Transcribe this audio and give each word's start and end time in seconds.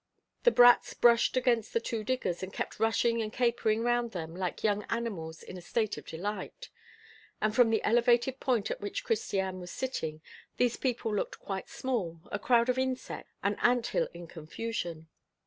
The 0.45 0.51
brats 0.51 0.95
brushed 0.95 1.37
against 1.37 1.73
the 1.73 1.79
two 1.79 2.03
diggers, 2.03 2.41
and 2.41 2.51
kept 2.51 2.79
rushing 2.79 3.21
and 3.21 3.31
capering 3.31 3.83
round 3.83 4.13
them 4.13 4.35
like 4.35 4.63
young 4.63 4.83
animals 4.89 5.43
in 5.43 5.57
a 5.59 5.61
state 5.61 5.95
of 5.95 6.07
delight; 6.07 6.69
and 7.39 7.53
from 7.55 7.69
the 7.69 7.83
elevated 7.83 8.39
point 8.39 8.71
at 8.71 8.81
which 8.81 9.03
Christiane 9.03 9.59
was 9.59 9.69
sitting, 9.69 10.23
these 10.57 10.75
people 10.75 11.15
looked 11.15 11.37
quite 11.37 11.69
small, 11.69 12.19
a 12.31 12.39
crowd 12.39 12.67
of 12.67 12.79
insects, 12.79 13.29
an 13.43 13.57
anthill 13.61 14.07
in 14.11 14.25
confusion. 14.25 15.07